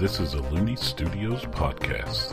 [0.00, 2.32] This is a Looney Studios podcast.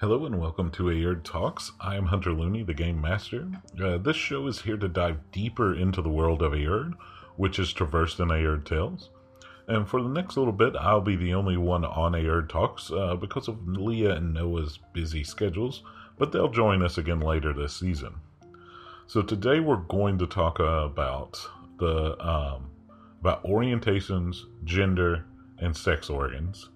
[0.00, 1.70] Hello and welcome to Ayerd Talks.
[1.80, 3.46] I am Hunter Looney, the Game Master.
[3.80, 6.94] Uh, this show is here to dive deeper into the world of Ayerd,
[7.36, 9.10] which is traversed in Ayerd Tales.
[9.72, 13.16] And for the next little bit, I'll be the only one on Ayerd Talks uh,
[13.16, 15.82] because of Leah and Noah's busy schedules,
[16.18, 18.16] but they'll join us again later this season.
[19.06, 21.40] So today we're going to talk about
[21.78, 22.70] the um,
[23.20, 25.24] about orientations, gender,
[25.56, 26.68] and sex organs.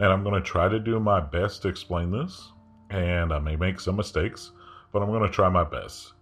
[0.00, 2.50] And I'm going to try to do my best to explain this,
[2.90, 4.50] and I may make some mistakes,
[4.92, 6.14] but I'm going to try my best.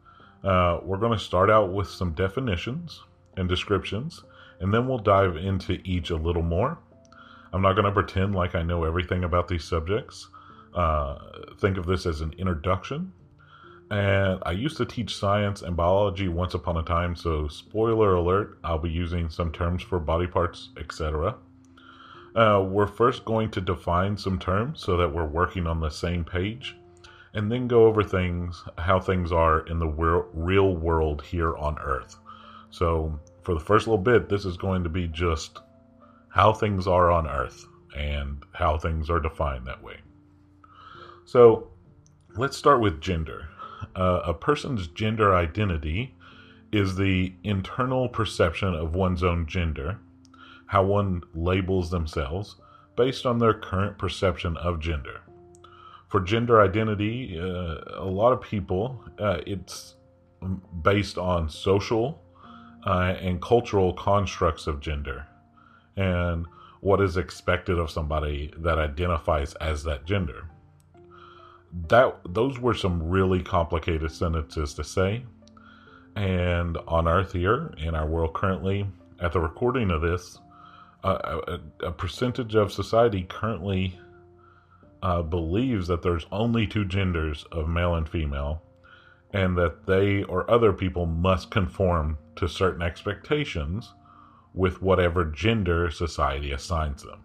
[0.44, 3.02] Uh, we're going to start out with some definitions
[3.38, 4.24] and descriptions,
[4.60, 6.78] and then we'll dive into each a little more.
[7.52, 10.28] I'm not going to pretend like I know everything about these subjects.
[10.74, 11.18] Uh,
[11.58, 13.12] think of this as an introduction.
[13.90, 18.58] And I used to teach science and biology once upon a time, so spoiler alert,
[18.62, 21.36] I'll be using some terms for body parts, etc.
[22.34, 26.22] Uh, we're first going to define some terms so that we're working on the same
[26.22, 26.76] page,
[27.32, 32.16] and then go over things, how things are in the real world here on Earth.
[32.70, 35.60] So, for the first little bit, this is going to be just
[36.28, 39.96] how things are on Earth and how things are defined that way.
[41.24, 41.70] So,
[42.36, 43.48] let's start with gender.
[43.96, 46.14] Uh, a person's gender identity
[46.72, 49.98] is the internal perception of one's own gender
[50.66, 52.56] how one labels themselves
[52.96, 55.22] based on their current perception of gender.
[56.10, 59.94] For gender identity, uh, a lot of people, uh, it's
[60.82, 62.22] based on social
[62.86, 65.26] uh, and cultural constructs of gender
[65.96, 66.46] and
[66.80, 70.48] what is expected of somebody that identifies as that gender.
[71.88, 75.24] That those were some really complicated sentences to say.
[76.14, 78.86] And on Earth here, in our world currently,
[79.20, 80.38] at the recording of this,
[81.04, 83.98] a, a, percentage of society currently
[85.02, 88.62] uh, believes that there's only two genders of male and female,
[89.32, 93.92] and that they or other people must conform to certain expectations
[94.54, 97.22] with whatever gender society assigns them.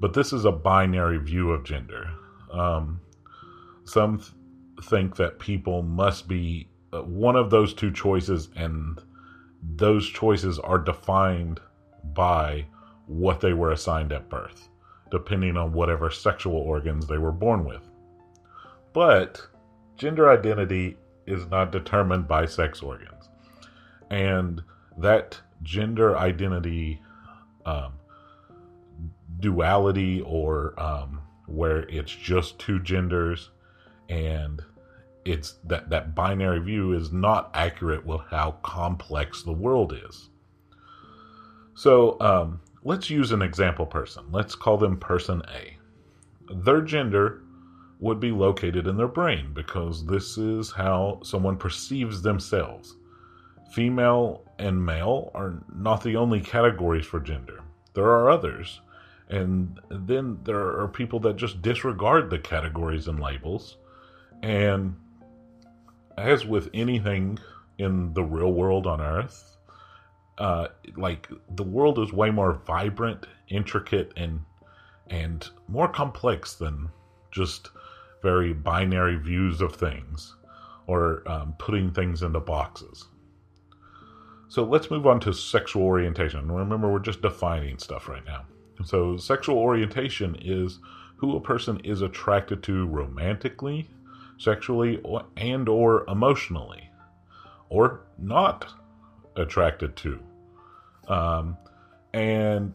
[0.00, 2.10] But this is a binary view of gender.
[2.52, 3.00] Um,
[3.84, 4.30] some th-
[4.84, 9.00] think that people must be uh, one of those two choices, and
[9.62, 11.60] those choices are defined
[12.14, 12.66] by
[13.06, 14.68] what they were assigned at birth,
[15.10, 17.88] depending on whatever sexual organs they were born with.
[18.92, 19.46] But
[19.96, 20.96] gender identity
[21.26, 23.15] is not determined by sex organs.
[24.10, 24.62] And
[24.98, 27.00] that gender identity
[27.64, 27.94] um,
[29.40, 33.50] duality, or um, where it's just two genders
[34.08, 34.62] and
[35.24, 40.30] it's that that binary view is not accurate with how complex the world is.
[41.74, 44.24] So um, let's use an example person.
[44.30, 45.76] Let's call them person A.
[46.54, 47.42] Their gender
[47.98, 52.94] would be located in their brain because this is how someone perceives themselves.
[53.70, 57.62] Female and male are not the only categories for gender,
[57.94, 58.80] there are others.
[59.28, 63.76] And then there are people that just disregard the categories and labels.
[64.40, 64.94] And
[66.16, 67.40] as with anything
[67.78, 69.56] in the real world on earth,
[70.38, 74.44] uh, like the world is way more vibrant, intricate, and
[75.08, 76.88] and more complex than
[77.30, 77.70] just
[78.22, 80.34] very binary views of things
[80.86, 83.06] or um, putting things into boxes.
[84.48, 86.50] So let's move on to sexual orientation.
[86.50, 88.44] Remember, we're just defining stuff right now.
[88.84, 90.80] So, sexual orientation is
[91.16, 93.88] who a person is attracted to romantically,
[94.38, 95.02] sexually,
[95.36, 96.90] and or emotionally,
[97.70, 98.72] or not
[99.36, 100.20] attracted to.
[101.08, 101.56] Um,
[102.12, 102.74] and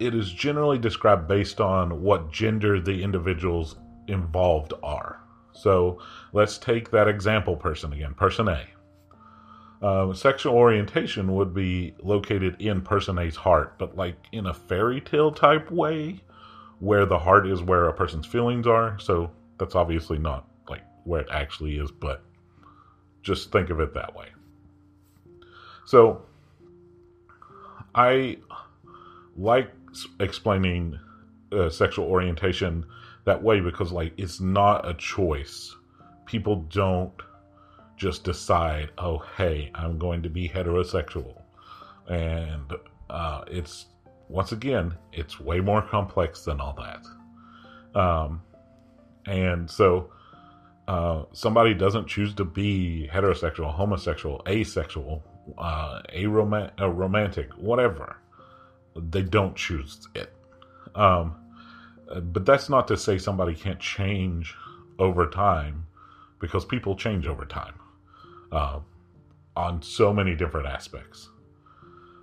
[0.00, 3.76] it is generally described based on what gender the individuals
[4.08, 5.20] involved are.
[5.52, 6.00] So
[6.32, 8.66] let's take that example person again, person A.
[9.82, 15.00] Um, sexual orientation would be located in person A's heart, but like in a fairy
[15.00, 16.20] tale type way,
[16.78, 18.98] where the heart is where a person's feelings are.
[19.00, 22.22] So that's obviously not like where it actually is, but
[23.22, 24.26] just think of it that way.
[25.84, 26.22] So
[27.94, 28.38] I
[29.36, 29.72] like
[30.20, 30.98] explaining
[31.50, 32.86] uh, sexual orientation
[33.24, 35.74] that way because like it's not a choice.
[36.26, 37.12] People don't
[38.02, 41.40] just decide, "Oh, hey, I'm going to be heterosexual."
[42.08, 42.68] And
[43.08, 43.86] uh, it's
[44.28, 47.02] once again, it's way more complex than all that.
[47.98, 48.42] Um,
[49.26, 50.10] and so
[50.88, 55.22] uh, somebody doesn't choose to be heterosexual, homosexual, asexual,
[55.58, 58.16] uh, a romantic, whatever.
[58.96, 60.32] They don't choose it.
[60.94, 61.36] Um,
[62.32, 64.54] but that's not to say somebody can't change
[64.98, 65.86] over time,
[66.40, 67.74] because people change over time
[68.52, 68.80] uh,
[69.56, 71.28] on so many different aspects.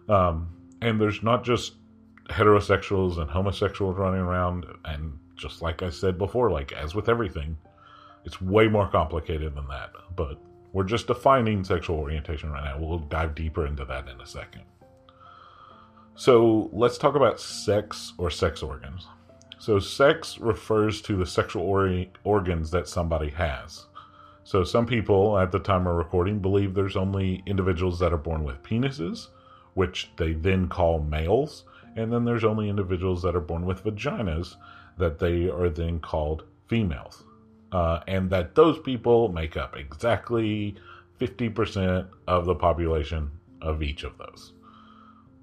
[0.08, 0.50] Um,
[0.81, 1.74] and there's not just
[2.30, 7.58] heterosexuals and homosexuals running around, and just like I said before, like as with everything,
[8.26, 9.92] it's way more complicated than that.
[10.16, 10.40] But
[10.72, 12.80] we're just defining sexual orientation right now.
[12.80, 14.64] We'll dive deeper into that in a second.
[16.16, 19.08] So let's talk about sex or sex organs.
[19.60, 23.88] So, sex refers to the sexual or- organs that somebody has.
[24.44, 28.44] So, some people at the time of recording believe there's only individuals that are born
[28.44, 29.27] with penises,
[29.74, 31.65] which they then call males,
[31.95, 34.56] and then there's only individuals that are born with vaginas
[34.97, 37.24] that they are then called females
[37.71, 40.75] uh, and that those people make up exactly
[41.19, 43.31] 50% of the population
[43.62, 44.53] of each of those.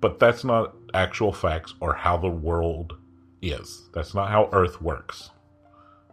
[0.00, 2.96] But that's not actual facts or how the world
[3.42, 3.88] is.
[3.92, 5.30] That's not how Earth works.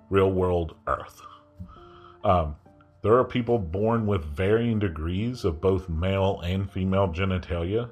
[0.10, 1.22] Real world Earth.
[2.24, 2.56] Um,
[3.04, 7.90] there are people born with varying degrees of both male and female genitalia,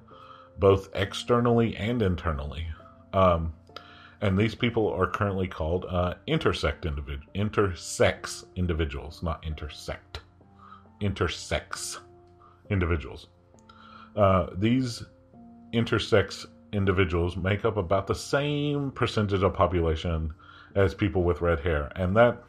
[0.57, 2.65] both externally and internally.
[3.13, 3.53] Um,
[4.21, 10.21] and these people are currently called uh, intersect individ- intersex individuals, not intersect,
[11.01, 11.99] intersex
[12.69, 13.27] individuals.
[14.15, 15.03] Uh, these
[15.73, 20.33] intersex individuals make up about the same percentage of population
[20.75, 22.41] as people with red hair, and that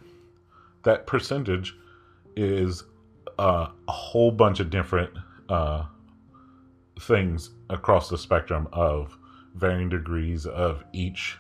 [0.84, 1.76] that percentage
[2.36, 2.84] is
[3.38, 5.10] uh, a whole bunch of different
[5.48, 5.84] uh,
[7.00, 9.16] things across the spectrum of
[9.54, 11.36] varying degrees of each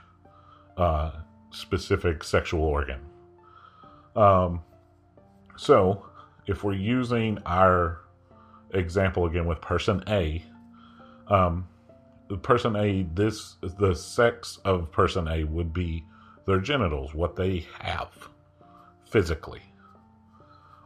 [0.76, 1.12] uh,
[1.50, 3.00] specific sexual organ.
[4.16, 4.62] Um,
[5.56, 6.06] so,
[6.46, 8.00] if we're using our
[8.72, 10.42] example again with person A,
[11.28, 11.68] um,
[12.42, 16.04] person A, this the sex of person A would be
[16.46, 18.10] their genitals, what they have
[19.04, 19.62] physically.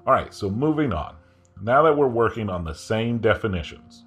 [0.06, 1.16] All right, so moving on.
[1.60, 4.04] Now that we're working on the same definitions,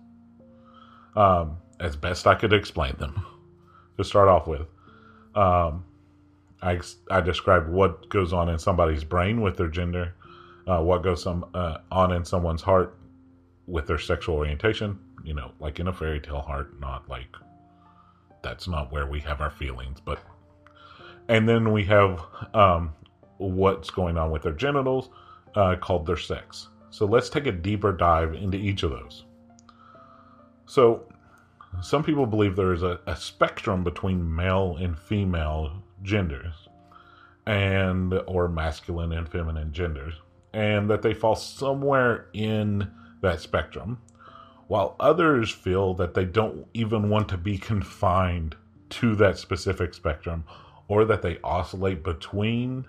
[1.16, 3.26] um, as best I could explain them,
[3.98, 4.68] to start off with,
[5.36, 5.84] um,
[6.62, 6.80] I,
[7.12, 10.16] I described what goes on in somebody's brain with their gender,
[10.68, 12.98] uh, what goes some, uh, on in someone's heart
[13.68, 17.36] with their sexual orientation, you know, like in a fairy tale heart, not like
[18.42, 20.20] that's not where we have our feelings, but
[21.28, 22.22] and then we have
[22.54, 22.94] um,
[23.38, 25.10] what's going on with their genitals
[25.56, 26.70] uh, called their sex.
[26.90, 29.26] So let's take a deeper dive into each of those.
[30.66, 31.08] So
[31.82, 36.54] some people believe there is a, a spectrum between male and female genders
[37.46, 40.14] and or masculine and feminine genders
[40.54, 42.92] and that they fall somewhere in
[43.22, 44.00] that spectrum
[44.68, 48.56] while others feel that they don't even want to be confined
[48.90, 50.44] to that specific spectrum
[50.88, 52.86] or that they oscillate between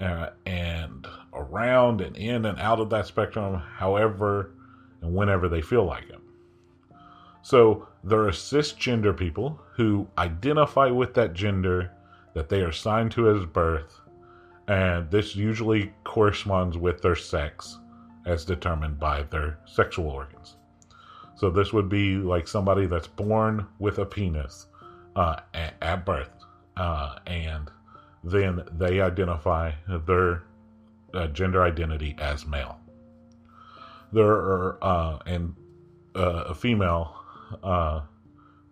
[0.00, 4.52] uh, and around and in and out of that spectrum however
[5.02, 6.20] and whenever they feel like it
[7.42, 11.90] so there are cisgender people who identify with that gender
[12.34, 14.00] that they are assigned to as birth,
[14.68, 17.78] and this usually corresponds with their sex
[18.26, 20.56] as determined by their sexual organs.
[21.34, 24.66] So this would be like somebody that's born with a penis
[25.16, 26.30] uh, at, at, birth,
[26.76, 27.70] uh, and
[28.22, 29.72] then they identify
[30.06, 30.42] their
[31.14, 32.78] uh, gender identity as male.
[34.12, 35.54] There are uh, and
[36.14, 37.16] uh, a female
[37.62, 38.02] uh,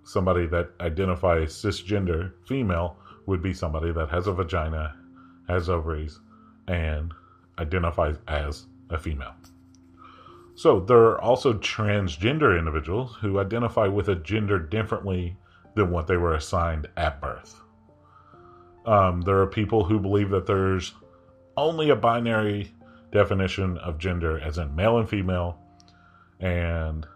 [0.04, 4.96] somebody that identifies cisgender female would be somebody that has a vagina,
[5.48, 6.20] has ovaries,
[6.66, 7.12] and
[7.58, 9.34] identifies as a female.
[10.54, 15.36] So there are also transgender individuals who identify with a gender differently
[15.76, 17.62] than what they were assigned at birth.
[18.88, 20.94] Um, there are people who believe that there's
[21.58, 22.72] only a binary
[23.12, 25.58] definition of gender, as in male and female,
[26.40, 27.06] and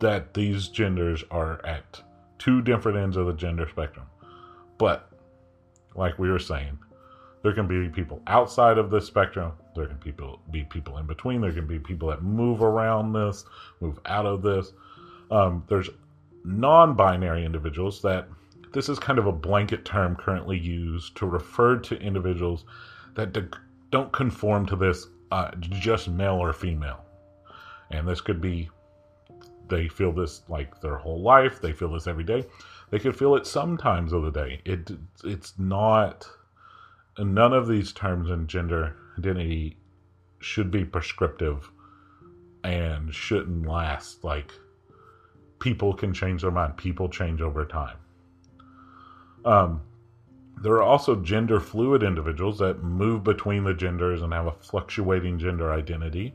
[0.00, 2.02] that these genders are at
[2.38, 4.04] two different ends of the gender spectrum.
[4.76, 5.10] But,
[5.94, 6.78] like we were saying,
[7.42, 9.52] there can be people outside of this spectrum.
[9.74, 11.40] There can people be people in between.
[11.40, 13.46] There can be people that move around this,
[13.80, 14.74] move out of this.
[15.30, 15.88] Um, there's
[16.44, 18.28] non-binary individuals that
[18.74, 22.64] this is kind of a blanket term currently used to refer to individuals
[23.14, 23.36] that
[23.90, 27.04] don't conform to this uh, just male or female.
[27.90, 28.68] And this could be
[29.68, 32.44] they feel this like their whole life, they feel this every day.
[32.90, 34.60] They could feel it sometimes of the day.
[34.64, 34.90] It
[35.22, 36.28] it's not
[37.18, 39.78] none of these terms in gender identity
[40.40, 41.70] should be prescriptive
[42.64, 44.24] and shouldn't last.
[44.24, 44.52] Like
[45.60, 46.76] people can change their mind.
[46.76, 47.96] People change over time.
[49.44, 49.82] Um,
[50.62, 55.38] there are also gender fluid individuals that move between the genders and have a fluctuating
[55.38, 56.34] gender identity.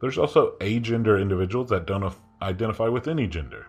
[0.00, 3.66] There's also agender individuals that don't identify with any gender.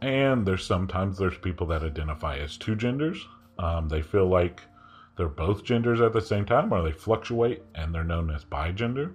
[0.00, 3.28] And there's sometimes there's people that identify as two genders.
[3.58, 4.62] Um, they feel like
[5.16, 9.12] they're both genders at the same time, or they fluctuate and they're known as bigender.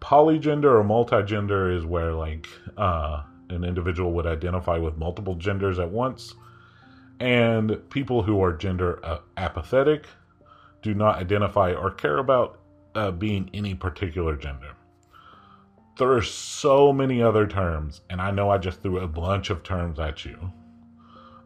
[0.00, 5.90] Polygender or multigender is where like uh, an individual would identify with multiple genders at
[5.90, 6.34] once
[7.20, 10.06] and people who are gender uh, apathetic
[10.82, 12.60] do not identify or care about
[12.94, 14.72] uh, being any particular gender.
[15.96, 19.62] There are so many other terms, and I know I just threw a bunch of
[19.62, 20.52] terms at you.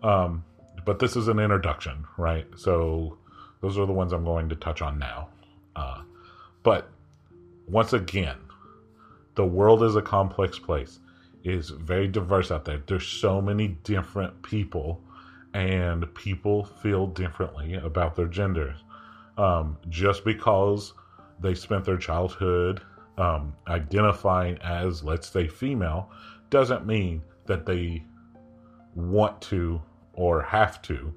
[0.02, 0.44] Um,
[0.84, 2.46] but this is an introduction, right?
[2.56, 3.18] So
[3.60, 5.28] those are the ones I'm going to touch on now.
[5.76, 6.02] Uh,
[6.62, 6.90] but
[7.66, 8.38] once again,
[9.34, 10.98] the world is a complex place.
[11.44, 12.82] It is very diverse out there.
[12.87, 15.02] There's so many different people
[15.54, 18.78] and people feel differently about their genders.
[19.36, 20.92] Um, just because
[21.40, 22.82] they spent their childhood
[23.16, 26.10] um, identifying as, let's say, female,
[26.50, 28.04] doesn't mean that they
[28.94, 29.80] want to
[30.14, 31.12] or have to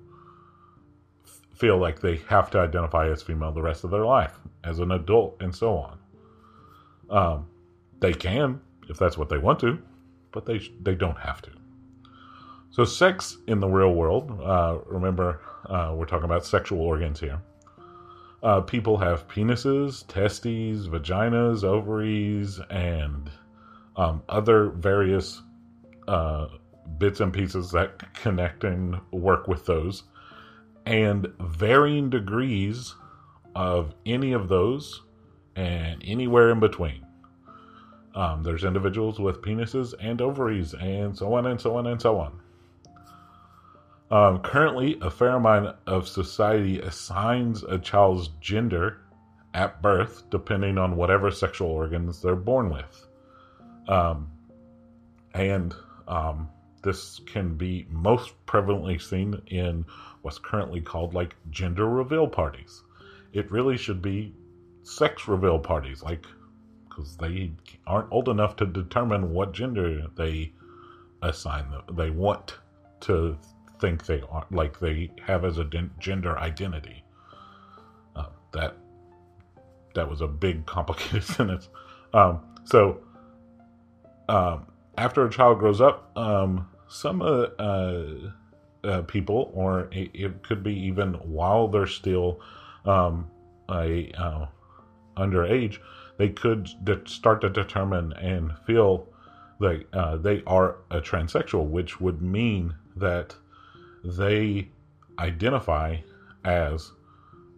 [1.56, 4.92] feel like they have to identify as female the rest of their life as an
[4.92, 6.00] adult and so on.
[7.10, 7.48] Um,
[8.00, 9.80] they can if that's what they want to,
[10.32, 11.52] but they they don't have to.
[12.72, 17.42] So, sex in the real world, uh, remember, uh, we're talking about sexual organs here.
[18.42, 23.30] Uh, people have penises, testes, vaginas, ovaries, and
[23.98, 25.42] um, other various
[26.08, 26.48] uh,
[26.98, 30.04] bits and pieces that connect and work with those.
[30.86, 32.96] And varying degrees
[33.54, 35.02] of any of those
[35.58, 37.06] and anywhere in between.
[38.16, 42.18] Um, there's individuals with penises and ovaries, and so on and so on and so
[42.18, 42.41] on.
[44.12, 48.98] Um, currently, a fair amount of society assigns a child's gender
[49.54, 53.08] at birth, depending on whatever sexual organs they're born with.
[53.88, 54.30] Um,
[55.34, 55.74] and
[56.10, 56.50] um,
[56.84, 59.86] this can be most prevalently seen in
[60.24, 62.84] what's currently called like gender reveal parties.
[63.32, 64.34] It really should be
[64.84, 66.26] sex reveal parties, like
[66.90, 67.52] because they
[67.88, 70.52] aren't old enough to determine what gender they
[71.22, 71.84] assign them.
[71.96, 72.58] They want
[73.02, 73.38] to
[73.82, 75.66] think they are like they have as a
[76.00, 77.04] gender identity.
[78.16, 78.78] Uh, that
[79.96, 81.68] that was a big complicated sentence.
[82.14, 83.02] Um, so
[84.30, 88.32] um, after a child grows up, um, some uh, uh,
[88.84, 92.40] uh people, or it, it, could be even while they're still
[92.86, 93.30] um,
[93.70, 94.46] a uh,
[95.18, 95.80] underage,
[96.18, 99.08] they could de- start to determine and feel
[99.60, 103.36] that uh, they are a transsexual, which would mean that
[104.04, 104.70] they
[105.20, 105.98] identify
[106.44, 106.92] as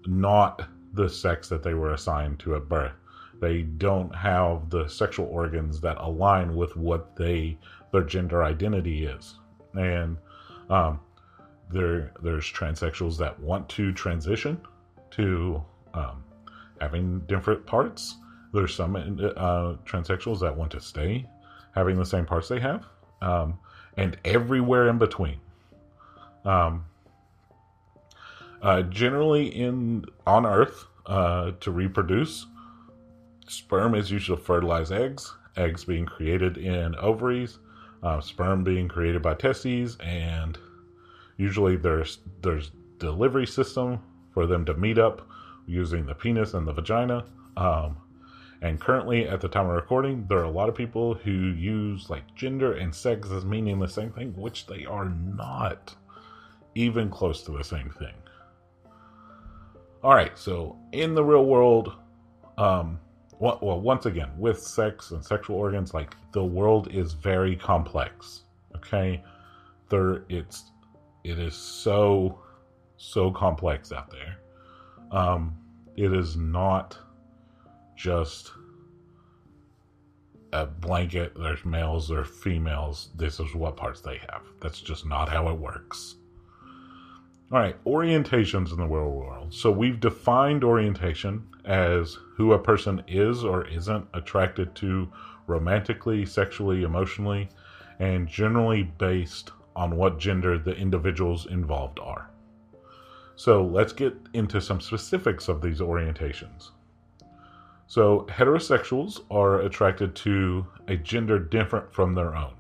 [0.06, 2.94] not the sex that they were assigned to at birth.
[3.42, 7.58] They don't have the sexual organs that align with what they
[7.92, 9.36] their gender identity is,
[9.74, 10.18] and
[10.70, 11.00] um,
[11.70, 14.62] there there's transsexuals that want to transition
[15.12, 16.24] to um,
[16.80, 18.16] having different parts.
[18.54, 21.26] There's some uh, transsexuals that want to stay
[21.74, 22.86] having the same parts they have,
[23.22, 23.58] um,
[23.98, 25.40] and everywhere in between.
[26.46, 26.86] Um,
[28.62, 32.46] uh, generally, in on Earth, uh, to reproduce,
[33.48, 35.36] sperm is used to fertilize eggs.
[35.58, 37.60] Eggs being created in ovaries,
[38.02, 40.58] uh, sperm being created by testes, and
[41.38, 44.00] usually there's there's delivery system
[44.34, 45.28] for them to meet up
[45.68, 47.26] using the penis and the vagina.
[47.56, 47.98] Um,
[48.62, 52.10] and currently, at the time of recording, there are a lot of people who use
[52.10, 55.96] like gender and sex as meaning the same thing, which they are not
[56.76, 58.14] even close to the same thing.
[60.04, 61.94] All right, so in the real world,
[62.58, 63.00] um,
[63.40, 68.42] well, once again, with sex and sexual organs, like the world is very complex.
[68.76, 69.24] Okay,
[69.90, 70.72] there, it's,
[71.24, 72.40] it is so,
[72.98, 74.38] so complex out there.
[75.12, 75.58] Um,
[75.96, 76.98] it is not
[77.96, 78.52] just
[80.52, 81.34] a blanket.
[81.36, 83.10] There's males, there's females.
[83.16, 84.42] This is what parts they have.
[84.62, 86.16] That's just not how it works.
[87.54, 89.54] All right, orientations in the real world.
[89.54, 95.08] So we've defined orientation as who a person is or isn't attracted to
[95.46, 97.50] romantically, sexually, emotionally,
[98.00, 102.32] and generally based on what gender the individuals involved are.
[103.36, 106.72] So let's get into some specifics of these orientations.
[107.86, 112.56] So, heterosexuals are attracted to a gender different from their own.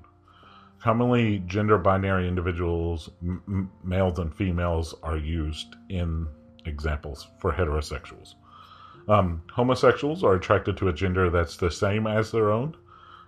[0.84, 6.28] Commonly, gender binary individuals, m- males and females, are used in
[6.66, 8.34] examples for heterosexuals.
[9.08, 12.75] Um, homosexuals are attracted to a gender that's the same as their own.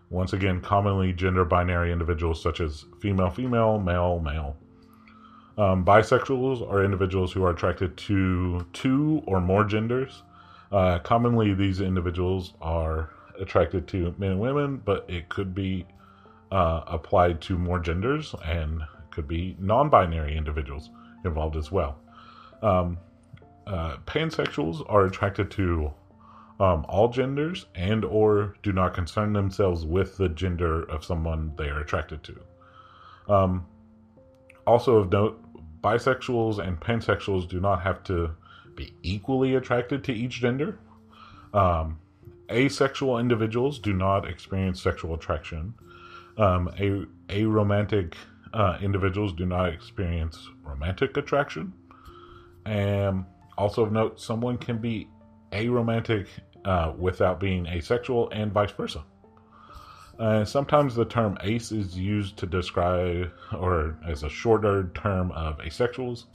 [0.10, 4.58] Once again, commonly gender binary individuals such as female, female, male, male.
[5.58, 10.24] Um, bisexuals are individuals who are attracted to two or more genders.
[10.74, 15.86] Uh, commonly, these individuals are attracted to men and women, but it could be
[16.52, 20.90] uh, applied to more genders and could be non binary individuals
[21.24, 21.98] involved as well.
[22.62, 22.98] Um,
[23.68, 25.92] uh, pansexuals are attracted to
[26.60, 31.70] um, all genders and or do not concern themselves with the gender of someone they
[31.70, 33.34] are attracted to.
[33.34, 33.66] Um,
[34.66, 35.42] also of note,
[35.82, 38.32] bisexuals and pansexuals do not have to
[38.76, 40.78] be equally attracted to each gender.
[41.54, 42.00] Um,
[42.52, 45.74] asexual individuals do not experience sexual attraction.
[46.38, 48.14] Um, a aromantic
[48.54, 51.74] uh, individuals do not experience romantic attraction.
[52.66, 53.26] And
[53.58, 55.08] also of note, someone can be
[55.52, 56.28] aromantic
[56.66, 59.04] uh, without being asexual, and vice versa.
[60.18, 65.58] Uh, sometimes the term ace is used to describe or as a shorter term of
[65.60, 66.26] asexuals.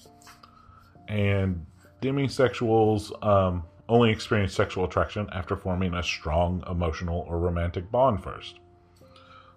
[1.08, 1.64] And
[2.02, 8.60] demisexuals um, only experience sexual attraction after forming a strong emotional or romantic bond first.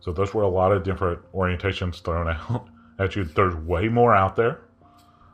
[0.03, 2.67] So those were a lot of different orientations thrown out
[3.00, 3.24] at you.
[3.24, 4.60] There's way more out there.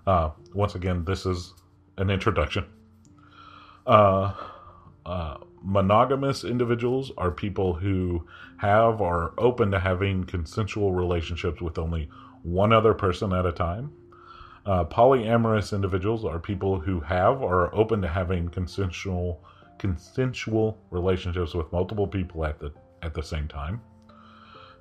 [0.06, 1.56] Uh, once again, this is
[1.98, 2.66] an introduction.
[3.88, 4.32] Uh,
[5.08, 11.80] uh, monogamous individuals are people who have or are open to having consensual relationships with
[11.80, 12.08] only
[12.44, 13.92] one other person at a time.
[14.68, 19.44] Uh, polyamorous individuals are people who have or are open to having consensual
[19.80, 23.82] consensual relationships with multiple people at the at the same time.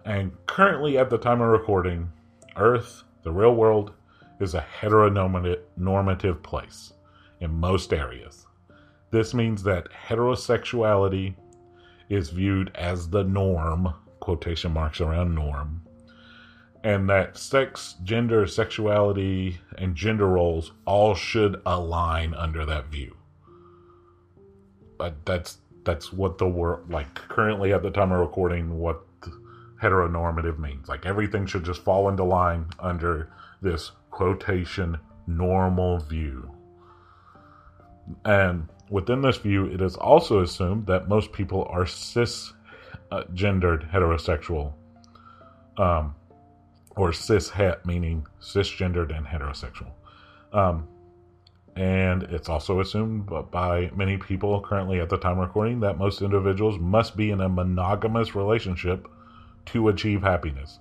[0.08, 2.10] And currently, at the time of recording,
[2.56, 3.92] Earth, the real world,
[4.40, 6.94] is a heteronormative place
[7.40, 8.46] in most areas.
[9.10, 11.34] This means that heterosexuality
[12.08, 15.82] is viewed as the norm, quotation marks around norm,
[16.82, 23.14] and that sex, gender, sexuality, and gender roles all should align under that view.
[24.96, 29.04] But that's that's what the world like currently at the time of recording what
[29.80, 30.88] heteronormative means.
[30.88, 33.30] Like everything should just fall into line under
[33.62, 36.50] this quotation normal view.
[38.24, 42.54] And within this view, it is also assumed that most people are cisgendered
[43.90, 44.72] heterosexual,
[45.76, 46.14] um,
[46.96, 49.90] or cishet, meaning cisgendered and heterosexual.
[50.52, 50.88] Um,
[51.76, 56.76] and it's also assumed by many people currently at the time recording that most individuals
[56.78, 59.06] must be in a monogamous relationship
[59.72, 60.78] to achieve happiness.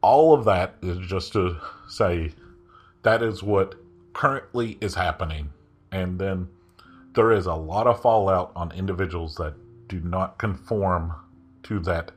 [0.00, 1.56] All of that is just to
[1.88, 2.32] say
[3.02, 3.74] that is what
[4.12, 5.50] currently is happening.
[5.92, 6.48] And then
[7.14, 9.54] there is a lot of fallout on individuals that
[9.88, 11.14] do not conform
[11.64, 12.10] to that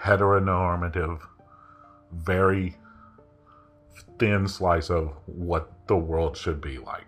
[0.00, 1.20] heteronormative,
[2.12, 2.76] very
[4.18, 7.06] thin slice of what the world should be like.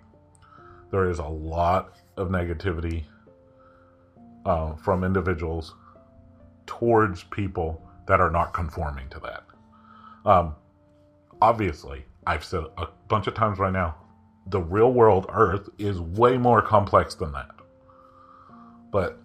[0.90, 3.04] There is a lot of negativity
[4.44, 5.74] uh, from individuals
[6.66, 9.44] towards people that are not conforming to that.
[10.24, 10.54] Um,
[11.40, 13.96] obviously, I've said a bunch of times right now,
[14.46, 17.50] the real world Earth is way more complex than that.
[18.90, 19.18] But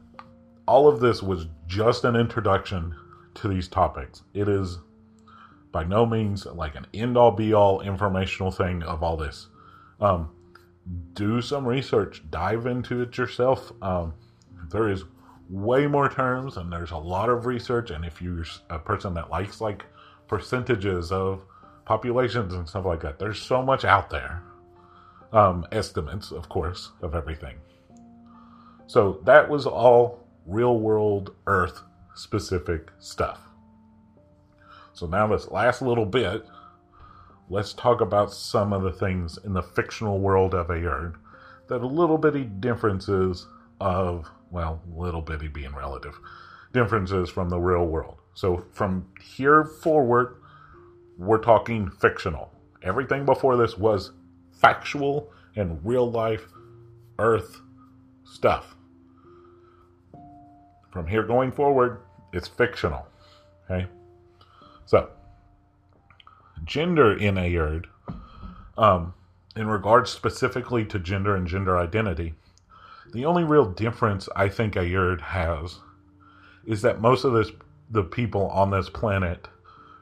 [0.65, 2.95] all of this was just an introduction
[3.35, 4.23] to these topics.
[4.33, 4.79] It is
[5.71, 9.47] by no means like an end all be all informational thing of all this.
[9.99, 10.29] Um,
[11.13, 13.71] do some research, dive into it yourself.
[13.81, 14.13] Um,
[14.71, 15.03] there is
[15.49, 17.89] way more terms and there's a lot of research.
[17.89, 19.85] And if you're a person that likes like
[20.27, 21.43] percentages of
[21.85, 24.43] populations and stuff like that, there's so much out there
[25.33, 27.55] um, estimates, of course, of everything.
[28.87, 31.81] So that was all real world Earth
[32.15, 33.39] specific stuff.
[34.93, 36.45] So now, this last little bit,
[37.49, 41.15] let's talk about some of the things in the fictional world of Aerd
[41.67, 43.47] that a little bitty differences
[43.79, 46.19] of, well, little bitty being relative,
[46.73, 48.17] differences from the real world.
[48.33, 50.37] So from here forward,
[51.17, 52.51] we're talking fictional.
[52.81, 54.11] Everything before this was
[54.51, 56.47] factual and real life
[57.17, 57.61] Earth
[58.23, 58.75] stuff.
[60.91, 62.01] From here going forward,
[62.33, 63.05] it's fictional.
[63.69, 63.87] Okay?
[64.85, 65.09] So,
[66.63, 67.85] gender in Aerd,
[68.77, 69.13] um,
[69.55, 72.35] in regards specifically to gender and gender identity,
[73.11, 75.79] the only real difference I think Aerd has
[76.65, 77.51] is that most of this
[77.89, 79.47] the people on this planet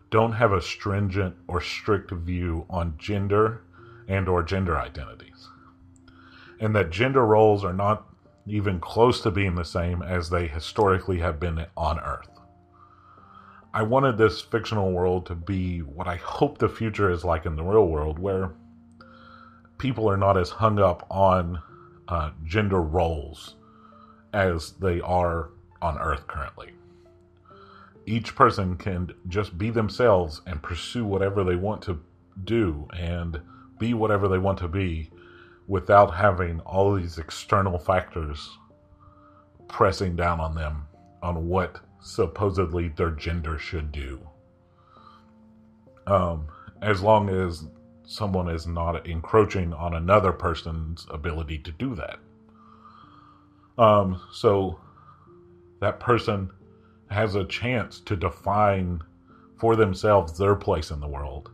[0.10, 3.62] don't have a stringent or strict view on gender
[4.08, 5.48] and or gender identities.
[6.60, 8.08] And that gender roles are not
[8.46, 12.30] even close to being the same as they historically have been on Earth.
[13.74, 17.56] I wanted this fictional world to be what I hope the future is like in
[17.56, 18.54] the real world, where
[19.78, 21.62] people are not as hung up on
[22.08, 23.56] uh, gender roles
[24.34, 25.50] as they are
[25.82, 26.72] on Earth currently.
[28.06, 32.00] Each person can just be themselves and pursue whatever they want to
[32.43, 33.41] do and
[33.80, 35.12] be whatever they want to be
[35.67, 38.58] without having all these external factors
[39.67, 40.88] pressing down on them
[41.22, 44.20] on what supposedly their gender should do.
[46.06, 46.48] Um,
[46.82, 47.65] as long as
[48.08, 52.20] someone is not encroaching on another person's ability to do that.
[53.78, 54.80] Um, so
[55.82, 56.50] that person
[57.12, 59.02] has a chance to define
[59.60, 61.52] for themselves their place in the world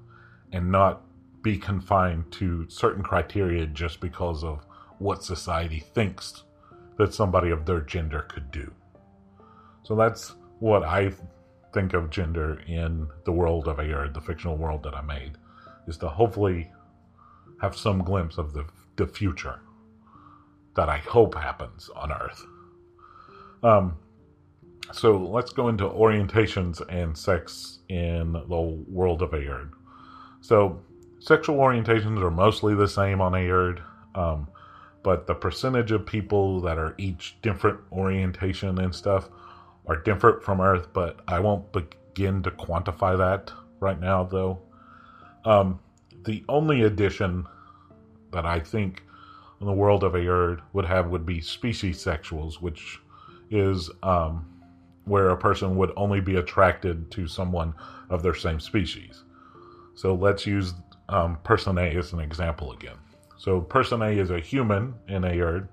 [0.52, 1.02] and not
[1.42, 4.66] be confined to certain criteria just because of
[5.00, 6.44] what society thinks
[6.98, 8.72] that somebody of their gender could do.
[9.82, 11.12] So that's what I
[11.74, 15.38] think of gender in the world of Aerd, the fictional world that I made,
[15.88, 16.72] is to hopefully
[17.62, 18.66] have some glimpse of the,
[18.96, 19.62] the future
[20.76, 22.46] that I hope happens on Earth.
[23.64, 23.98] Um,
[24.92, 29.72] so let's go into orientations and sex in the world of Aerd.
[30.42, 30.82] So
[31.20, 33.82] sexual orientations are mostly the same on Aerd,
[34.16, 34.48] um,
[35.04, 39.30] but the percentage of people that are each different orientation and stuff
[39.88, 40.88] are different from Earth.
[40.94, 44.62] But I won't begin to quantify that right now, though.
[45.46, 45.80] Um,
[46.26, 47.46] the only addition
[48.32, 49.04] that I think
[49.60, 53.00] in the world of Aerd would have would be species sexuals, which
[53.50, 54.50] is um,
[55.06, 57.74] where a person would only be attracted to someone
[58.10, 59.24] of their same species.
[59.96, 60.74] So let's use
[61.10, 62.98] um, person A as an example again.
[63.38, 65.68] So person A is a human in Aerd,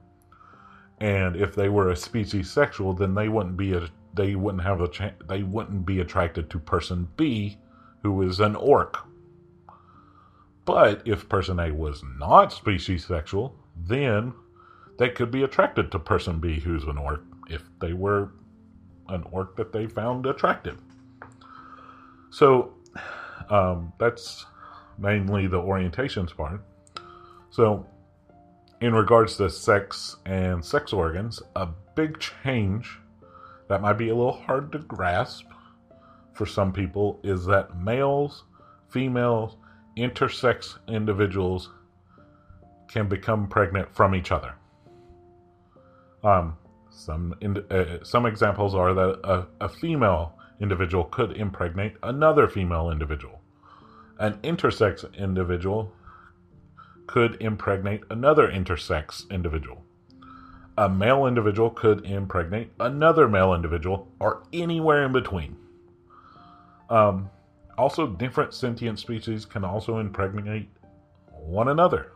[1.01, 4.81] and if they were a species sexual, then they wouldn't be a they wouldn't have
[4.81, 7.57] a cha- they wouldn't be attracted to person B,
[8.03, 8.99] who is an orc.
[10.71, 14.33] But if person A was not species sexual, then
[14.99, 18.31] they could be attracted to person B, who's an orc, if they were
[19.09, 20.79] an orc that they found attractive.
[22.31, 22.73] So
[23.49, 24.47] um, that's
[24.97, 26.63] mainly the orientations part.
[27.51, 27.85] So,
[28.81, 32.97] in regards to sex and sex organs, a big change
[33.67, 35.47] that might be a little hard to grasp
[36.33, 38.45] for some people is that males,
[38.89, 39.57] females,
[40.01, 41.71] intersex individuals
[42.89, 44.55] can become pregnant from each other.
[46.25, 46.57] Um,
[46.91, 52.91] some in, uh, some examples are that a, a female individual could impregnate another female
[52.91, 53.41] individual.
[54.19, 55.93] An intersex individual
[57.07, 59.83] could impregnate another intersex individual.
[60.77, 65.57] A male individual could impregnate another male individual, or anywhere in between.
[66.89, 67.31] Um,
[67.81, 70.69] also, different sentient species can also impregnate
[71.33, 72.13] one another.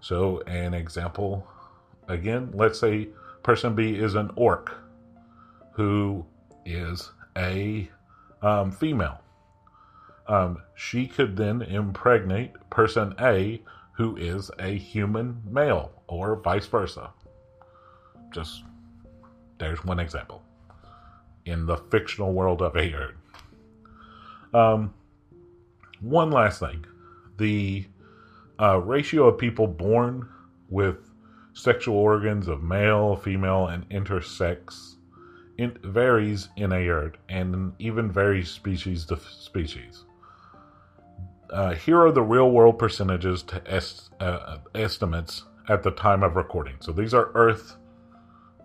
[0.00, 1.46] So, an example
[2.08, 3.08] again, let's say
[3.42, 4.74] person B is an orc
[5.72, 6.26] who
[6.66, 7.90] is a
[8.42, 9.20] um, female.
[10.28, 13.62] Um, she could then impregnate person A
[13.92, 17.10] who is a human male, or vice versa.
[18.34, 18.64] Just
[19.58, 20.42] there's one example
[21.46, 23.14] in the fictional world of Aerd.
[24.54, 24.92] Um,
[26.00, 26.84] one last thing
[27.38, 27.86] the
[28.60, 30.28] uh, ratio of people born
[30.68, 30.96] with
[31.54, 34.96] sexual organs of male, female, and intersex
[35.84, 40.04] varies in Aerd and even varies species to species.
[41.50, 46.36] Uh, here are the real world percentages to est- uh, estimates at the time of
[46.36, 46.74] recording.
[46.80, 47.76] So these are Earth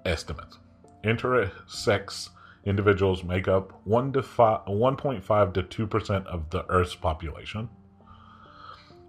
[0.06, 0.58] estimates.
[1.04, 2.30] Intersex
[2.68, 7.70] individuals make up 1 to 5, 1.5 to 2% of the Earth's population.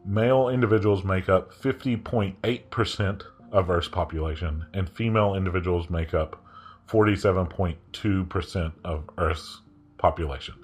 [0.04, 6.42] Male individuals make up 50.8% of Earth's population, and female individuals make up
[6.88, 9.60] 47.2% of Earth's
[9.98, 10.54] population.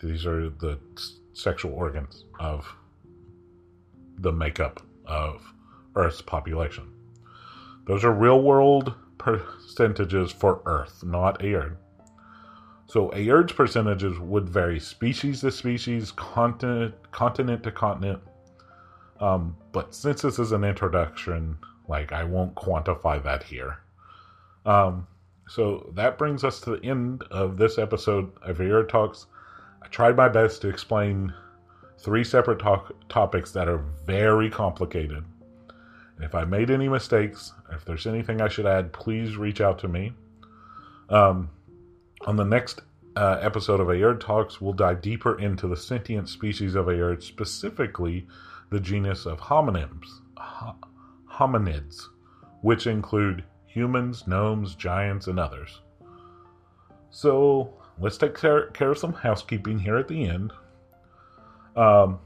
[0.00, 0.78] These are the
[1.34, 2.66] sexual organs of
[4.16, 5.42] the makeup of
[5.94, 6.92] Earth's population.
[7.86, 11.76] Those are real world percentages for Earth, not Aerd.
[12.88, 18.18] So Ayerd's percentages would vary species to species, continent, continent to continent.
[19.20, 23.80] Um, but since this is an introduction, like I won't quantify that here.
[24.64, 25.06] Um,
[25.48, 29.26] so that brings us to the end of this episode of Ayerd Talks.
[29.82, 31.34] I tried my best to explain
[31.98, 35.24] three separate talk- topics that are very complicated.
[36.16, 39.78] And If I made any mistakes, if there's anything I should add, please reach out
[39.80, 40.14] to me.
[41.10, 41.50] Um,
[42.26, 42.80] on the next
[43.16, 48.26] uh, episode of Ayerd Talks, we'll dive deeper into the sentient species of Ayerd, specifically
[48.70, 50.06] the genus of homonyms,
[51.30, 52.02] hominids,
[52.62, 55.80] which include humans, gnomes, giants, and others.
[57.10, 60.52] So let's take care, care of some housekeeping here at the end.
[61.76, 62.18] Um,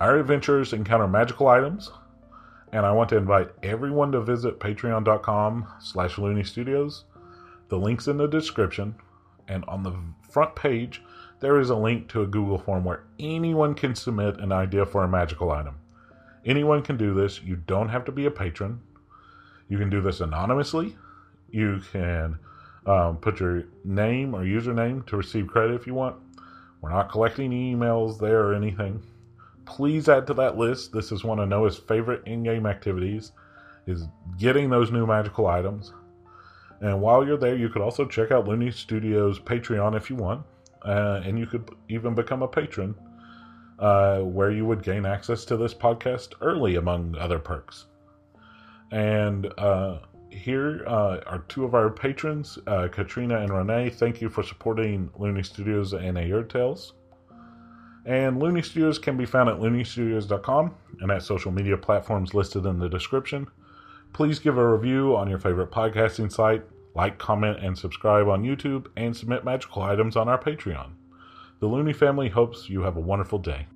[0.00, 1.90] our adventures encounter magical items,
[2.72, 7.04] and I want to invite everyone to visit patreon.com slash looney studios.
[7.70, 8.96] The link's in the description,
[9.48, 9.94] and on the
[10.28, 11.02] front page,
[11.40, 15.02] there is a link to a Google form where anyone can submit an idea for
[15.02, 15.76] a magical item.
[16.44, 17.40] Anyone can do this.
[17.42, 18.80] You don't have to be a patron.
[19.68, 20.96] You can do this anonymously.
[21.50, 22.38] You can
[22.86, 26.16] um, put your name or username to receive credit if you want.
[26.80, 29.02] We're not collecting emails there or anything.
[29.64, 30.92] Please add to that list.
[30.92, 33.32] This is one of Noah's favorite in-game activities
[33.86, 34.04] is
[34.38, 35.92] getting those new magical items.
[36.80, 40.44] And while you're there, you could also check out Looney Studios Patreon if you want.
[40.82, 42.94] Uh, and you could even become a patron,
[43.78, 47.86] uh, where you would gain access to this podcast early, among other perks.
[48.90, 49.98] And uh,
[50.30, 53.90] here uh, are two of our patrons, uh, Katrina and Renee.
[53.90, 56.94] Thank you for supporting Looney Studios and Ayerd Tales.
[58.06, 62.78] And Looney Studios can be found at looneystudios.com and at social media platforms listed in
[62.78, 63.46] the description.
[64.12, 66.62] Please give a review on your favorite podcasting site,
[66.94, 70.90] like, comment, and subscribe on YouTube, and submit magical items on our Patreon.
[71.60, 73.66] The Looney family hopes you have a wonderful day.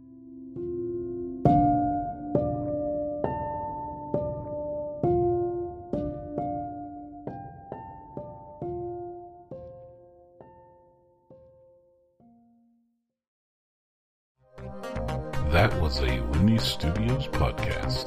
[15.52, 18.03] That was a Looney Studios podcast.